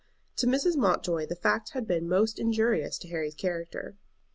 To 0.37 0.47
Mrs. 0.47 0.77
Mountjoy 0.77 1.27
the 1.27 1.35
fact 1.35 1.73
had 1.73 1.85
been 1.87 2.09
most 2.09 2.39
injurious 2.39 2.97
to 2.97 3.07
Harry's 3.09 3.35
character. 3.35 3.97